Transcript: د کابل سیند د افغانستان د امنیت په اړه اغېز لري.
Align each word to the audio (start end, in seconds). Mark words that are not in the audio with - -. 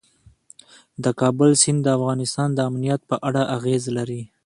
د 1.03 1.05
کابل 1.19 1.49
سیند 1.61 1.79
د 1.83 1.87
افغانستان 1.97 2.49
د 2.53 2.59
امنیت 2.69 3.01
په 3.09 3.15
اړه 3.27 3.41
اغېز 3.57 3.83
لري. 3.97 4.21